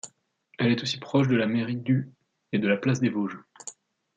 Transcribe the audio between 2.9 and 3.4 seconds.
des Vosges.